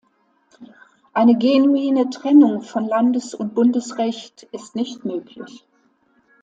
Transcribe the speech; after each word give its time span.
Eine 1.13 1.37
genuine 1.37 2.09
Trennung 2.09 2.63
von 2.63 2.87
Landes- 2.87 3.35
und 3.35 3.53
Bundesrecht 3.53 4.47
ist 4.51 4.75
nicht 4.75 5.05
möglich. 5.05 5.63